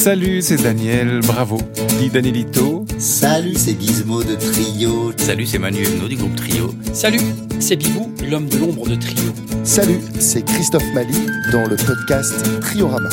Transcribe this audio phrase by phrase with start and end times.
[0.00, 1.58] Salut, c'est Daniel, bravo.
[1.98, 2.86] Dis Danielito.
[2.96, 5.12] Salut, c'est Gizmo de Trio.
[5.18, 6.74] Salut, c'est Manu Evno du groupe Trio.
[6.94, 7.20] Salut,
[7.58, 9.30] c'est Bibou, l'homme de l'ombre de Trio.
[9.62, 12.32] Salut, c'est Christophe Mali dans le podcast
[12.62, 13.10] Triorama.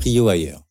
[0.00, 0.69] Trio ailleurs.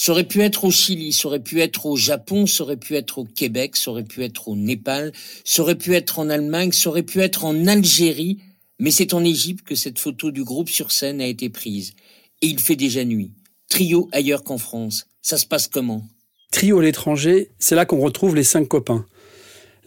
[0.00, 2.94] Ça aurait pu être au Chili, ça aurait pu être au Japon, ça aurait pu
[2.94, 5.10] être au Québec, ça aurait pu être au Népal,
[5.42, 8.38] ça aurait pu être en Allemagne, ça aurait pu être en Algérie,
[8.78, 11.94] mais c'est en Égypte que cette photo du groupe sur scène a été prise.
[12.42, 13.32] Et il fait déjà nuit.
[13.68, 15.08] Trio ailleurs qu'en France.
[15.20, 16.06] Ça se passe comment?
[16.52, 19.04] Trio à l'étranger, c'est là qu'on retrouve les cinq copains.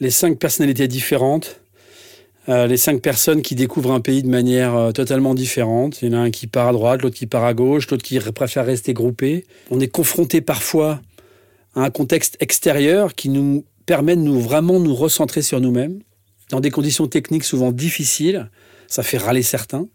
[0.02, 1.62] Les cinq personnalités différentes,
[2.52, 6.02] euh, les cinq personnes qui découvrent un pays de manière euh, totalement différente.
[6.02, 8.04] Il y en a un qui part à droite, l'autre qui part à gauche, l'autre
[8.04, 9.46] qui préfère rester groupé.
[9.70, 11.00] On est confronté parfois
[11.76, 16.02] à un contexte extérieur qui nous permet de nous vraiment nous recentrer sur nous-mêmes,
[16.50, 18.50] dans des conditions techniques souvent difficiles.
[18.88, 19.88] Ça fait râler certains,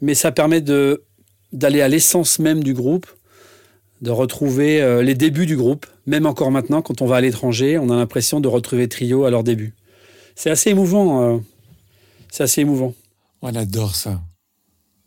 [0.00, 3.06] mais ça permet d'aller à l'essence même du groupe,
[4.02, 5.86] de retrouver euh, les débuts du groupe.
[6.06, 9.30] Même encore maintenant, quand on va à l'étranger, on a l'impression de retrouver Trio à
[9.30, 9.74] leur début.
[10.36, 11.40] C'est assez émouvant.
[12.30, 12.94] C'est assez émouvant.
[13.42, 14.20] On adore ça.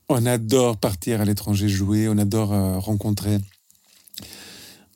[0.08, 3.38] On adore partir à l'étranger jouer, on adore euh, rencontrer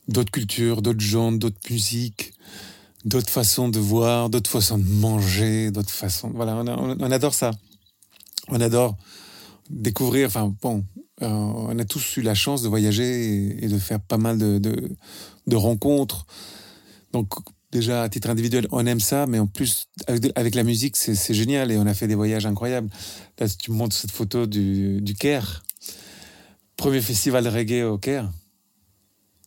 [0.07, 2.33] d'autres cultures, d'autres gens, d'autres musiques,
[3.05, 6.31] d'autres façons de voir, d'autres façons de manger, d'autres façons.
[6.33, 7.51] Voilà, on, adore ça.
[8.49, 8.97] On adore
[9.69, 10.27] découvrir.
[10.27, 10.83] Enfin, bon,
[11.21, 14.57] euh, on a tous eu la chance de voyager et, de faire pas mal de,
[15.47, 16.25] de rencontres.
[17.11, 17.29] Donc,
[17.73, 21.71] déjà, à titre individuel, on aime ça, mais en plus, avec, la musique, c'est génial
[21.71, 22.89] et on a fait des voyages incroyables.
[23.39, 25.63] Là, tu montres cette photo du, Caire,
[26.77, 28.31] premier festival de reggae au Caire.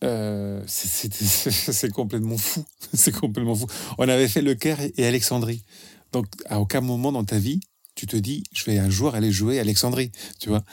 [0.03, 2.63] Euh, c'est complètement fou.
[2.93, 3.65] C'est complètement fou.
[3.97, 5.63] On avait fait le Caire et Alexandrie.
[6.11, 7.59] Donc, à aucun moment dans ta vie,
[7.97, 10.63] tu te dis, je vais un jour aller jouer à Alexandrie, tu vois.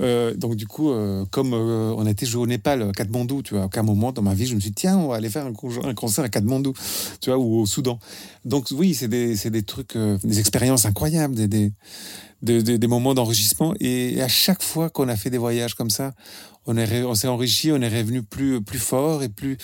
[0.00, 3.42] Euh, donc, du coup, euh, comme euh, on a été jouer au Népal, à Katmandou,
[3.42, 5.16] tu vois, à aucun moment dans ma vie, je me suis dit, tiens, on va
[5.16, 6.72] aller faire un, con- un concert à Katmandou,
[7.20, 7.98] tu vois, ou au Soudan.
[8.46, 13.74] Donc, oui, c'est des, des trucs, des expériences incroyables, des, des, des, moments d'enrichissement.
[13.78, 16.14] Et, à chaque fois qu'on a fait des voyages comme ça,
[16.66, 19.58] on est ré- on s'est enrichi, on est revenu plus, plus fort et plus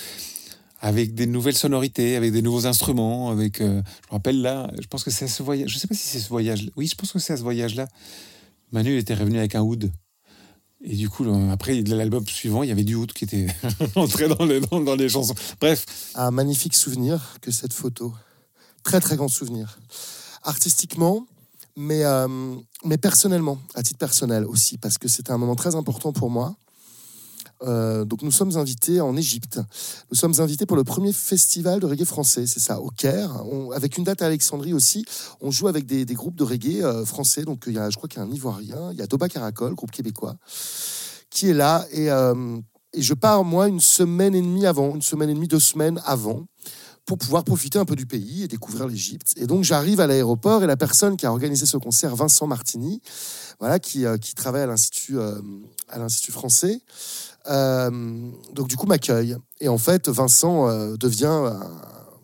[0.81, 3.61] avec des nouvelles sonorités, avec des nouveaux instruments, avec.
[3.61, 5.71] euh, je me rappelle là, je pense que c'est à ce voyage.
[5.71, 6.71] Je sais pas si c'est ce voyage.
[6.77, 7.89] Oui, je pense que c'est à ce voyage-là.
[8.73, 9.91] Manu était revenu avec un oud.
[10.83, 13.47] Et du coup, là, après l'album suivant, il y avait du oud qui était
[13.97, 15.35] entré dans les, dans les chansons.
[15.61, 18.15] Bref, Un magnifique souvenir que cette photo.
[18.85, 19.79] Très très grand souvenir.
[20.43, 21.27] Artistiquement,
[21.77, 22.29] mais, euh,
[22.85, 26.55] mais personnellement, à titre personnel aussi, parce que c'était un moment très important pour moi.
[27.63, 29.61] Euh, donc nous sommes invités en Égypte.
[30.11, 33.43] Nous sommes invités pour le premier festival de reggae français, c'est ça, au Caire,
[33.75, 35.05] avec une date à Alexandrie aussi.
[35.41, 37.45] On joue avec des, groupes de reggae euh, français.
[37.45, 39.29] Donc il y a, je crois qu'il y a un Ivoirien, il y a Toba
[39.29, 40.37] Caracol, groupe québécois,
[41.31, 41.87] qui est là.
[41.93, 42.59] Et, euh,
[42.93, 46.01] et je pars moi une semaine et demie avant, une semaine et demie, deux semaines
[46.05, 46.47] avant,
[47.07, 49.33] pour pouvoir profiter un peu du pays et découvrir l'Égypte.
[49.37, 53.01] Et donc j'arrive à l'aéroport et la personne qui a organisé ce concert, Vincent Martini,
[53.61, 55.41] voilà, qui, euh, qui travaille à l'Institut euh,
[55.89, 56.81] à l'Institut français,
[57.49, 59.37] euh, donc du coup m'accueille.
[59.61, 61.53] Et en fait, Vincent devient,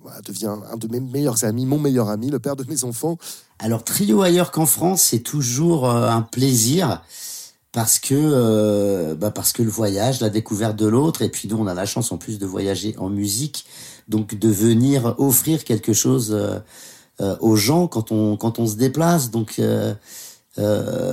[0.02, 3.18] voilà, devient un de mes meilleurs amis, mon meilleur ami, le père de mes enfants.
[3.60, 7.04] Alors, Trio ailleurs qu'en France, c'est toujours un plaisir
[7.70, 11.68] parce que, bah, parce que le voyage, la découverte de l'autre, et puis nous, on
[11.68, 13.64] a la chance en plus de voyager en musique,
[14.08, 16.58] donc de venir offrir quelque chose euh,
[17.20, 19.30] euh, aux gens quand on, quand on se déplace.
[19.30, 19.94] Donc, euh,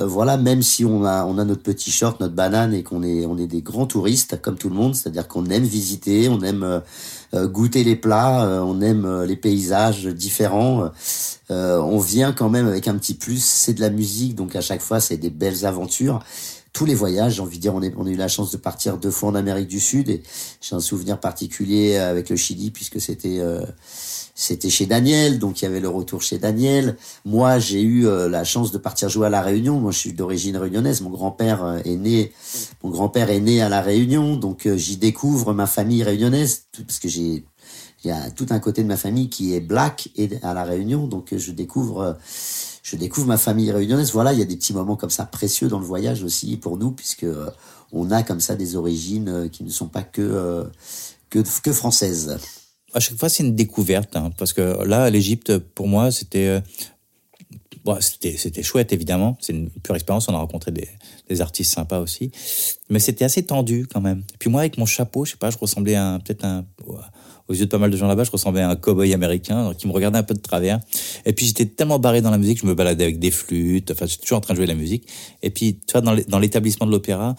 [0.05, 3.25] voilà, même si on a, on a notre petit short, notre banane et qu'on est,
[3.25, 6.81] on est des grands touristes comme tout le monde, c'est-à-dire qu'on aime visiter, on aime
[7.33, 10.89] goûter les plats, on aime les paysages différents.
[11.49, 14.81] on vient quand même avec un petit plus, c'est de la musique, donc à chaque
[14.81, 16.21] fois c'est des belles aventures.
[16.73, 18.57] Tous les voyages, j'ai envie de dire, on, est, on a eu la chance de
[18.57, 20.23] partir deux fois en Amérique du Sud et
[20.61, 23.65] j'ai un souvenir particulier avec le Chili puisque c'était euh,
[24.41, 26.95] c'était chez Daniel, donc il y avait le retour chez Daniel.
[27.25, 29.81] Moi, j'ai eu euh, la chance de partir jouer à la Réunion.
[29.81, 31.01] Moi, je suis d'origine réunionnaise.
[31.01, 32.31] Mon grand-père euh, est né,
[32.81, 36.99] mon grand-père est né à la Réunion, donc euh, j'y découvre ma famille réunionnaise parce
[36.99, 37.43] que j'ai
[38.03, 40.63] il y a tout un côté de ma famille qui est black et à la
[40.63, 42.13] Réunion, donc euh, je découvre euh,
[42.81, 44.13] je découvre ma famille réunionnaise.
[44.13, 46.77] Voilà, il y a des petits moments comme ça précieux dans le voyage aussi pour
[46.77, 47.49] nous puisque euh,
[47.91, 50.65] on a comme ça des origines qui ne sont pas que
[51.29, 52.39] que, françaises.
[52.93, 56.63] À chaque fois, c'est une découverte, hein, parce que là, l'Égypte, pour moi, c'était,
[57.85, 59.37] bon, c'était, chouette évidemment.
[59.39, 60.27] C'est une pure expérience.
[60.27, 60.87] On a rencontré des,
[61.27, 62.31] des artistes sympas aussi,
[62.89, 64.23] mais c'était assez tendu quand même.
[64.33, 66.65] Et puis moi, avec mon chapeau, je sais pas, je ressemblais peut-être un,
[67.49, 69.87] aux yeux de pas mal de gens là-bas, je ressemblais à un cow-boy américain qui
[69.87, 70.79] me regardait un peu de travers.
[71.25, 74.05] Et puis j'étais tellement barré dans la musique, je me baladais avec des flûtes, enfin
[74.05, 75.07] j'étais toujours en train de jouer de la musique.
[75.41, 77.35] Et puis tu vois, dans l'établissement de l'opéra,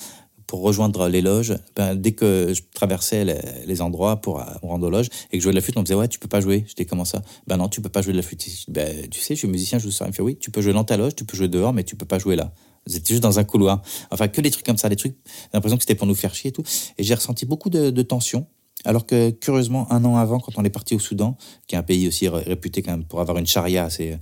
[0.51, 3.25] pour rejoindre les loges, ben, dès que je traversais
[3.65, 5.85] les, endroits pour rendre aux loges et que je jouais de la flûte, on me
[5.85, 6.65] disait ouais tu peux pas jouer.
[6.67, 7.23] J'étais comment ça?
[7.47, 8.45] Ben non tu peux pas jouer de la flûte.
[8.67, 10.07] Ben tu sais je suis musicien, je joue ça.
[10.07, 11.85] Il me fait oui tu peux jouer dans ta loge, tu peux jouer dehors, mais
[11.85, 12.53] tu peux pas jouer là.
[12.89, 13.81] C'était juste dans un couloir.
[14.11, 15.15] Enfin que des trucs comme ça, des trucs.
[15.25, 16.65] J'ai l'impression que c'était pour nous faire chier et tout.
[16.99, 18.49] Et j'ai ressenti beaucoup de tension.
[18.85, 21.37] Alors que curieusement, un an avant, quand on est parti au Soudan,
[21.67, 24.17] qui est un pays aussi réputé pour avoir une charia assez,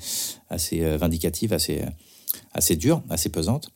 [0.49, 1.83] assez euh, vindicative, assez,
[2.53, 3.71] assez dure, assez pesante,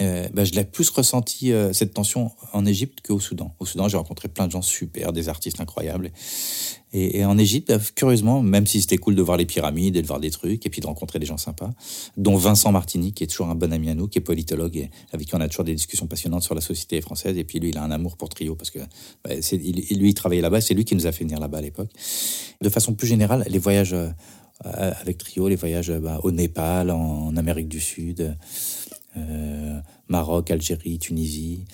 [0.00, 3.54] euh, bah, je l'ai plus ressenti euh, cette tension en Égypte qu'au Soudan.
[3.58, 6.10] Au Soudan, j'ai rencontré plein de gens super, des artistes incroyables.
[6.92, 10.06] Et, en Égypte, bah, curieusement, même si c'était cool de voir les pyramides et de
[10.06, 11.70] voir des trucs, et puis de rencontrer des gens sympas,
[12.16, 14.90] dont Vincent Martini, qui est toujours un bon ami à nous, qui est politologue et
[15.12, 17.36] avec qui on a toujours des discussions passionnantes sur la société française.
[17.36, 18.78] Et puis lui, il a un amour pour Trio parce que
[19.24, 20.60] bah, lui, il travaillait là-bas.
[20.60, 21.90] C'est lui qui nous a fait venir là-bas à l'époque.
[22.62, 24.10] De façon plus générale, les voyages euh,
[24.62, 25.92] avec Trio, les voyages
[26.22, 28.36] au Népal, en Amérique du Sud.
[29.16, 31.64] Euh, Maroc, Algérie, Tunisie,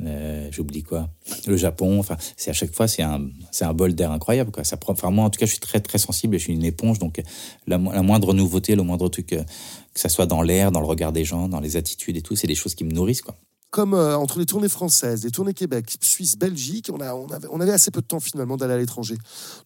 [0.00, 1.08] euh, j'oublie quoi,
[1.46, 1.98] le Japon.
[1.98, 4.64] Enfin, c'est à chaque fois c'est un c'est un bol d'air incroyable quoi.
[4.64, 4.76] Ça.
[4.86, 6.38] Enfin moi en tout cas je suis très très sensible.
[6.38, 7.22] Je suis une éponge donc
[7.66, 9.42] la, moindre nouveauté, le moindre truc euh,
[9.94, 12.36] que ça soit dans l'air, dans le regard des gens, dans les attitudes et tout,
[12.36, 13.36] c'est des choses qui me nourrissent quoi.
[13.70, 17.90] Comme entre les tournées françaises, les tournées Québec, Suisse, Belgique, on, a, on, avait, assez
[17.90, 19.16] peu de temps finalement d'aller à l'étranger.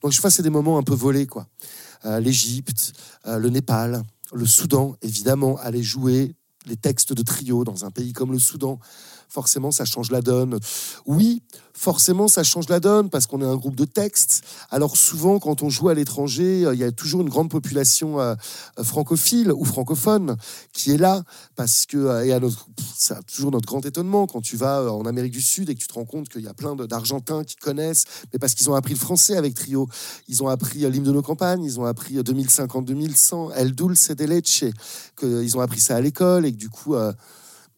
[0.00, 1.48] Donc je c'est des moments un peu volés quoi.
[2.04, 2.92] L'Égypte,
[3.24, 6.35] le Népal, le Soudan, évidemment, aller jouer
[6.66, 8.78] les textes de trio dans un pays comme le Soudan,
[9.28, 10.58] forcément ça change la donne.
[11.06, 11.42] Oui,
[11.72, 14.42] forcément ça change la donne parce qu'on est un groupe de textes.
[14.70, 18.20] Alors souvent quand on joue à l'étranger, euh, il y a toujours une grande population
[18.20, 18.34] euh,
[18.78, 20.36] euh, francophile ou francophone
[20.72, 21.22] qui est là
[21.54, 22.66] parce que et à notre
[22.96, 25.86] ça toujours notre grand étonnement quand tu vas en Amérique du Sud et que tu
[25.86, 28.94] te rends compte qu'il y a plein d'Argentins qui connaissent, mais parce qu'ils ont appris
[28.94, 29.88] le français avec Trio,
[30.28, 34.64] ils ont appris l'hymne de nos campagnes, ils ont appris 2050-2100, El Dulce de Leche,
[35.18, 36.94] qu'ils ont appris ça à l'école et du coup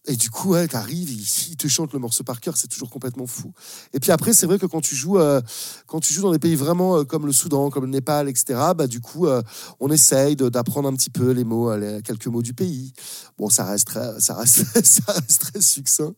[0.09, 1.21] et du coup, ouais, t'arrives, il,
[1.51, 3.53] il, te chante le morceau par cœur, c'est toujours complètement fou.
[3.93, 5.43] Et puis après, c'est vrai que quand tu joues, euh,
[5.87, 8.59] quand tu joues dans des pays vraiment euh, comme le Soudan, comme le Népal, etc.,
[8.75, 9.43] bah du coup, euh,
[9.81, 11.71] on essaye d'apprendre un petit peu les mots,
[12.03, 12.95] quelques mots du pays.
[13.37, 16.15] Bon, ça reste très, ça reste, ça reste très succinct.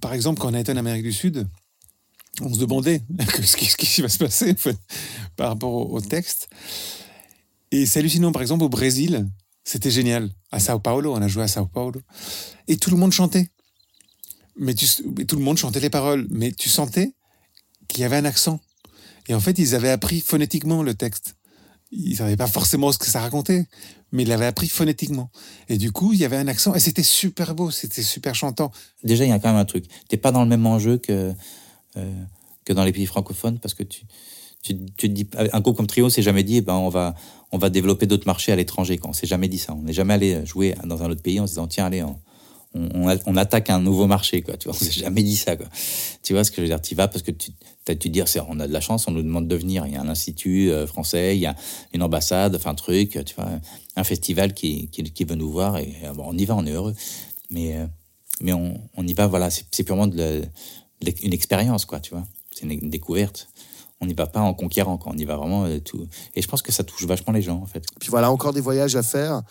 [0.00, 1.46] Par exemple, quand on a été en Amérique du Sud,
[2.40, 3.02] on se demandait
[3.42, 4.56] ce qui, va se passer
[5.36, 6.48] par rapport au, au texte.
[7.72, 9.28] Et c'est hallucinant, par exemple, au Brésil,
[9.68, 10.30] c'était génial.
[10.50, 12.00] À Sao Paulo, on a joué à Sao Paulo.
[12.68, 13.50] Et tout le monde chantait.
[14.56, 16.26] Mais tout le monde chantait les paroles.
[16.30, 17.12] Mais tu sentais
[17.86, 18.60] qu'il y avait un accent.
[19.28, 21.34] Et en fait, ils avaient appris phonétiquement le texte.
[21.90, 23.66] Ils savaient pas forcément ce que ça racontait,
[24.10, 25.30] mais ils l'avaient appris phonétiquement.
[25.68, 28.72] Et du coup, il y avait un accent et c'était super beau, c'était super chantant.
[29.04, 29.84] Déjà, il y a quand même un truc.
[30.08, 31.34] T'es pas dans le même enjeu que,
[31.96, 32.24] euh,
[32.64, 34.06] que dans les pays francophones parce que tu,
[34.62, 37.14] tu, tu dis, un groupe comme Trio s'est jamais dit, eh ben, on va,
[37.52, 38.98] on va développer d'autres marchés à l'étranger.
[39.04, 39.74] On s'est jamais dit ça.
[39.74, 42.04] On n'est jamais allé jouer dans un autre pays en se disant, tiens, allez,
[42.74, 44.56] on, attaque un nouveau marché, quoi.
[44.56, 45.56] Tu on s'est jamais dit ça.
[46.22, 46.80] Tu vois ce que je veux dire?
[46.80, 47.52] Tu vas parce que tu,
[47.98, 49.86] tu dire, c'est, on a de la chance, on nous demande de venir.
[49.86, 51.56] Il y a un institut euh, français, il y a
[51.94, 53.48] une ambassade, un truc, tu vois,
[53.96, 54.90] un festival qui,
[55.26, 55.78] veut nous voir
[56.14, 56.94] bon, on y va, on est heureux.
[57.50, 57.86] Mais, euh,
[58.96, 62.26] on, y va, voilà, c'est purement une expérience, quoi, tu vois.
[62.52, 63.48] C'est une découverte
[64.00, 66.06] on n'y va pas en conquérant, on y va vraiment euh, tout.
[66.34, 67.84] Et je pense que ça touche vachement les gens, en fait.
[68.00, 69.42] Puis voilà, encore des voyages à faire.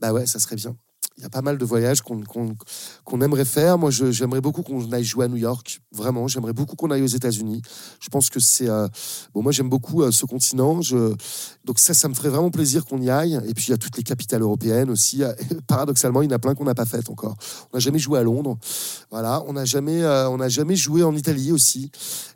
[0.00, 0.76] Bah ouais, ça serait bien
[1.20, 3.76] il y a pas mal de voyages qu'on aimerait faire.
[3.76, 5.82] Moi, j'aimerais beaucoup qu'on aille jouer à New York.
[5.92, 7.60] Vraiment, j'aimerais beaucoup qu'on aille aux États-Unis.
[8.00, 8.68] Je pense que c'est.
[8.68, 8.88] Euh,
[9.34, 10.80] bon, moi, j'aime beaucoup euh, ce continent.
[11.64, 13.38] Donc, ça, ça me ferait vraiment plaisir qu'on y aille.
[13.46, 15.22] Et puis, il y a toutes les capitales européennes aussi.
[15.66, 17.36] Paradoxalement, il y en a plein qu'on n'a pas faites encore.
[17.72, 18.56] On n'a jamais joué à Londres.
[19.10, 19.42] Voilà.
[19.46, 21.90] On n'a jamais, euh, jamais joué en Italie aussi.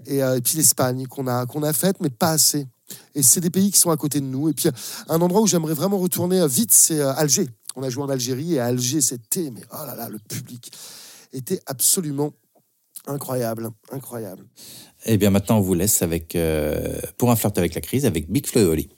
[0.05, 2.67] Et, et puis, l'Espagne, qu'on a, qu'on a faite, mais pas assez.
[3.15, 4.51] Et c'est des pays qui sont à côté de nous.
[4.51, 4.69] Et puis,
[5.09, 7.49] un endroit où j'aimerais vraiment retourner vite, c'est Alger.
[7.77, 10.71] On a joué en Algérie et à Alger, c'était, mais oh là là, le public
[11.33, 12.33] était absolument
[13.07, 14.45] incroyable, incroyable.
[15.07, 18.31] Eh bien, maintenant, on vous laisse avec euh, Pour un flirt avec la crise avec
[18.31, 18.89] Big Flo et.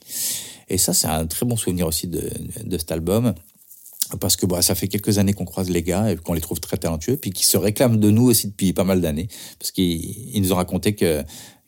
[0.69, 2.29] Et ça, c'est un très bon souvenir aussi de,
[2.63, 3.33] de cet album.
[4.19, 6.59] Parce que bah, ça fait quelques années qu'on croise les gars et qu'on les trouve
[6.59, 9.27] très talentueux, puis qui se réclament de nous aussi depuis pas mal d'années.
[9.59, 11.23] Parce qu'ils nous ont raconté que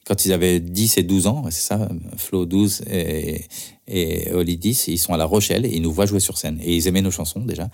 [0.09, 1.87] quand ils avaient 10 et 12 ans, c'est ça,
[2.17, 3.45] Flo 12 et,
[3.85, 6.59] et Oli 10, ils sont à La Rochelle et ils nous voient jouer sur scène.
[6.63, 7.69] Et ils aimaient nos chansons déjà.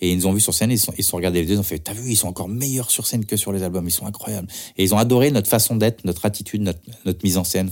[0.00, 1.58] Et ils nous ont vus sur scène, ils sont, ils sont regardés les deux, ils
[1.58, 3.90] ont fait, t'as vu, ils sont encore meilleurs sur scène que sur les albums, ils
[3.90, 4.46] sont incroyables.
[4.76, 7.68] Et ils ont adoré notre façon d'être, notre attitude, notre, mise en scène,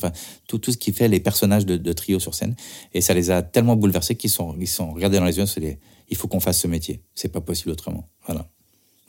[0.48, 2.56] tout, ce qui fait les personnages de, de, trio sur scène.
[2.94, 5.78] Et ça les a tellement bouleversés qu'ils sont, ils sont regardés dans les yeux, c'est
[6.08, 7.04] il faut qu'on fasse ce métier.
[7.14, 8.08] C'est pas possible autrement.
[8.26, 8.50] Voilà.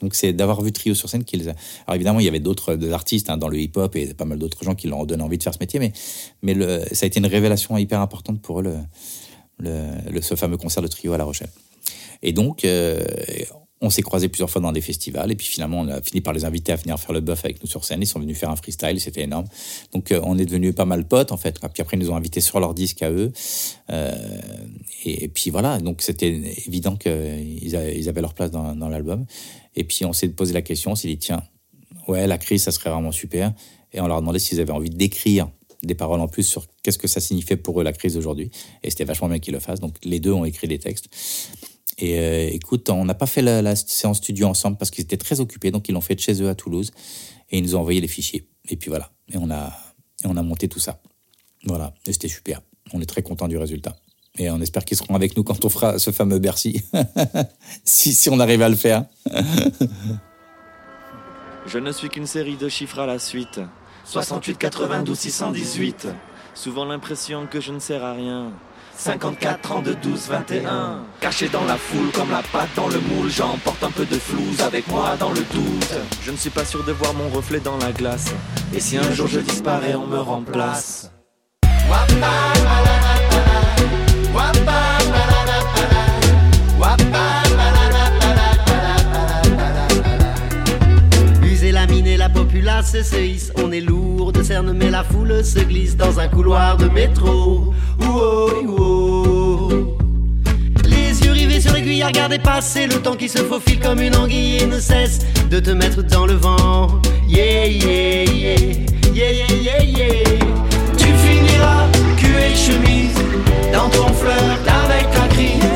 [0.00, 1.54] Donc c'est d'avoir vu Trio sur scène qui les a.
[1.86, 4.38] Alors évidemment, il y avait d'autres euh, artistes hein, dans le hip-hop et pas mal
[4.38, 5.92] d'autres gens qui leur ont donné envie de faire ce métier, mais,
[6.42, 6.54] mais
[6.94, 8.74] ça a été une révélation hyper importante pour eux,
[9.58, 11.50] le- ce fameux concert de Trio à La Rochelle.
[12.22, 13.04] Et donc, euh,
[13.82, 16.34] on s'est croisés plusieurs fois dans des festivals, et puis finalement, on a fini par
[16.34, 18.02] les inviter à venir faire le bœuf avec nous sur scène.
[18.02, 19.46] Ils sont venus faire un freestyle, c'était énorme.
[19.92, 21.58] Donc, euh, on est devenus pas mal potes, en fait.
[21.58, 23.32] Puis après, ils nous ont invités sur leur disque à eux.
[23.90, 24.12] Euh,
[25.06, 26.28] et, puis voilà, donc c'était
[26.66, 29.24] évident qu'ils avaient, leur place dans, l'album.
[29.76, 31.42] Et puis, on s'est posé la question, on s'est dit, tiens,
[32.06, 33.54] ouais, la crise, ça serait vraiment super.
[33.94, 35.48] Et on leur a demandé s'ils avaient envie d'écrire
[35.82, 38.50] des paroles en plus sur qu'est-ce que ça signifiait pour eux la crise d'aujourd'hui.
[38.82, 39.80] Et c'était vachement bien qu'ils le fassent.
[39.80, 41.08] Donc les deux ont écrit des textes.
[42.00, 45.16] Et euh, écoute, on n'a pas fait la, la séance studio ensemble parce qu'ils étaient
[45.16, 46.92] très occupés, donc ils l'ont fait de chez eux à Toulouse
[47.50, 48.48] et ils nous ont envoyé les fichiers.
[48.68, 49.72] Et puis voilà, et on a,
[50.24, 51.00] et on a monté tout ça.
[51.64, 52.62] Voilà, et c'était super.
[52.92, 53.96] On est très content du résultat.
[54.38, 56.82] Et on espère qu'ils seront avec nous quand on fera ce fameux Bercy,
[57.84, 59.04] si, si on arrive à le faire.
[61.66, 63.60] Je ne suis qu'une série de chiffres à la suite.
[64.04, 66.08] 68, 92, 618.
[66.54, 68.52] Souvent l'impression que je ne sers à rien.
[69.00, 70.98] 54, 32, 12, 21.
[71.20, 74.60] Caché dans la foule comme la patte dans le moule, j'emporte un peu de flouze
[74.60, 75.94] avec moi dans le doute.
[76.22, 78.26] Je ne suis pas sûr de voir mon reflet dans la glace.
[78.74, 81.10] Et si un jour je disparais, on me remplace.
[91.42, 93.50] User la mine et la populace se hisse.
[93.56, 93.99] On est lourd
[94.74, 97.74] mais la foule se glisse dans un couloir de métro.
[98.00, 99.96] Ouo, ouo.
[100.84, 104.16] Les yeux rivés sur l'aiguille à regarder passer le temps qui se faufile comme une
[104.16, 105.20] anguille et ne cesse
[105.50, 106.88] de te mettre dans le vent.
[107.28, 108.56] Yeah, yeah, yeah,
[109.12, 110.24] yeah, yeah, yeah, yeah.
[110.96, 113.18] Tu finiras cul et chemise
[113.74, 115.68] dans ton flirt avec la crise.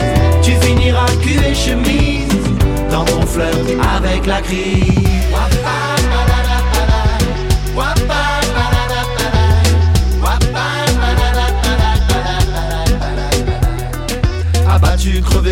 [0.43, 2.29] Tu finiras cul et chemise
[2.91, 3.59] dans ton flirt
[3.95, 5.05] avec la crise.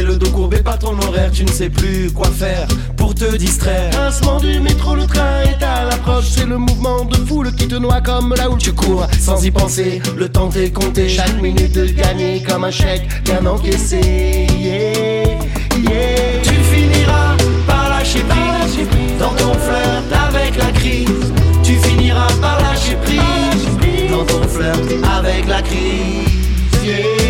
[0.00, 3.90] Le dos courbé, pas ton horaire, tu ne sais plus quoi faire pour te distraire.
[3.90, 6.30] Pincement du métro, le train est à l'approche.
[6.30, 9.06] C'est le mouvement de foule qui te noie comme là où tu cours.
[9.20, 11.08] Sans y penser, le temps t'est compté.
[11.08, 14.00] Chaque minute de gagner comme un chèque bien encaissé.
[14.58, 15.24] Yeah,
[15.76, 16.42] yeah.
[16.42, 21.08] Tu finiras par lâcher prise dans ton flirt avec la crise.
[21.62, 24.80] Tu finiras par lâcher prise dans ton flirt
[25.18, 26.32] avec la crise.
[26.82, 27.21] Yeah,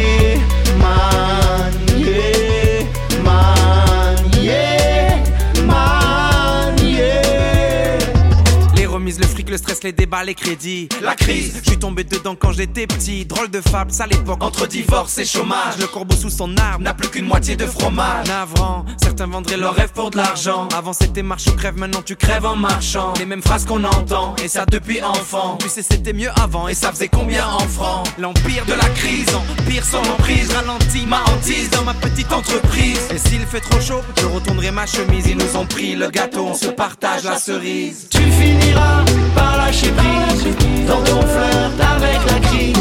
[9.53, 10.89] Google les débats, les crédits.
[11.03, 13.25] La crise, je suis tombé dedans quand j'étais petit.
[13.25, 14.43] Drôle de fable, ça l'époque.
[14.43, 18.27] Entre divorce et chômage, Le corbeau sous son arbre n'a plus qu'une moitié de fromage.
[18.27, 20.69] Navrant, certains vendraient Leur rêve pour de l'argent.
[20.77, 23.85] Avant c'était marche ou crève, maintenant tu crèves Crève en marchant, les mêmes phrases qu'on
[23.85, 25.59] entend, et ça depuis enfant.
[25.61, 28.09] Tu sais, c'était mieux avant Et ça faisait combien en francs?
[28.19, 33.01] L'empire de la crise, empire sans emprise, ralentit ma hantise dans ma petite entreprise.
[33.13, 35.27] Et s'il fait trop chaud, je retournerai ma chemise.
[35.27, 38.07] Ils nous ont pris le gâteau, on se partage la cerise.
[38.09, 42.77] Tu finiras par lâcher prise dans ton flirt avec la crise.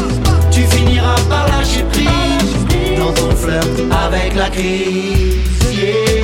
[0.50, 6.21] Tu finiras par lâcher prise dans ton flirt avec la crise.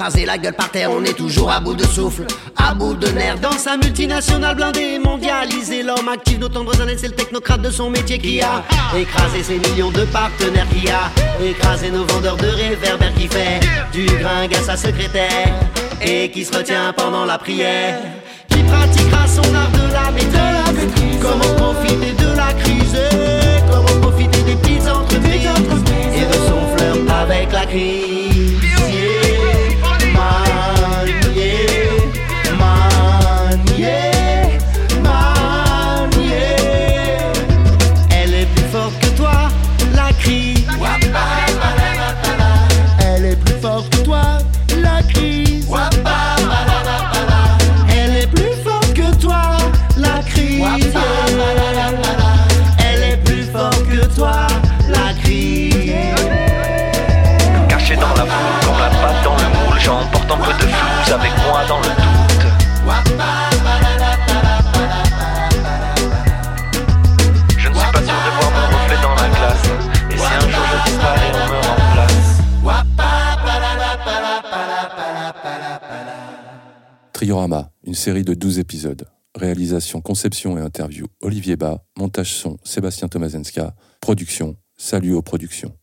[0.00, 2.24] Écrasé la gueule par terre, on est toujours à bout de souffle,
[2.56, 3.38] à bout de nerfs.
[3.38, 7.90] Dans sa multinationale blindée, mondialisée, l'homme actif nos tendres années, c'est le technocrate de son
[7.90, 8.64] métier qui a
[8.96, 11.10] écrasé ses millions de partenaires, qui a
[11.44, 13.60] écrasé nos vendeurs de réverbères, qui fait
[13.92, 15.52] du gringue à sa secrétaire
[16.00, 17.98] et qui se retient pendant la prière,
[18.48, 21.20] qui pratiquera son art de la maîtrise.
[21.20, 22.98] Comment profiter de la crise,
[23.70, 25.50] comment profiter des petites entreprises
[26.14, 28.09] et de son flirt avec la crise?
[60.32, 62.46] Un de flouze avec moi dans le doute.
[67.58, 69.66] Je ne suis pas sûr de voir mon reflet dans la glace.
[70.10, 72.30] Et si un jour je disparais, on me remplace.
[77.12, 79.06] Triorama, une série de 12 épisodes.
[79.36, 85.79] réalisation, conception et interview Olivier Bas, montage son Sébastien Tomazenska, production Salut aux productions.